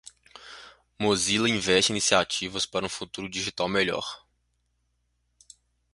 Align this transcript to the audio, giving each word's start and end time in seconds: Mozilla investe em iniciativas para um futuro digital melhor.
Mozilla 0.97 1.47
investe 1.47 1.91
em 1.91 1.93
iniciativas 1.93 2.65
para 2.65 2.83
um 2.83 2.89
futuro 2.89 3.29
digital 3.29 3.69
melhor. 3.69 4.25